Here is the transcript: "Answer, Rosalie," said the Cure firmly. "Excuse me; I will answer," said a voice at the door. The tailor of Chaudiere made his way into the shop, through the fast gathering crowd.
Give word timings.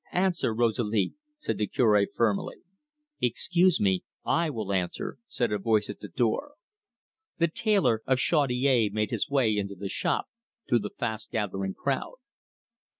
"Answer, 0.13 0.51
Rosalie," 0.55 1.13
said 1.37 1.59
the 1.59 1.67
Cure 1.67 2.03
firmly. 2.15 2.55
"Excuse 3.21 3.79
me; 3.79 4.03
I 4.25 4.49
will 4.49 4.73
answer," 4.73 5.19
said 5.27 5.51
a 5.51 5.59
voice 5.59 5.91
at 5.91 5.99
the 5.99 6.07
door. 6.07 6.53
The 7.37 7.47
tailor 7.49 8.01
of 8.07 8.17
Chaudiere 8.17 8.89
made 8.91 9.11
his 9.11 9.29
way 9.29 9.55
into 9.55 9.75
the 9.75 9.89
shop, 9.89 10.25
through 10.67 10.79
the 10.79 10.89
fast 10.97 11.29
gathering 11.29 11.75
crowd. 11.75 12.15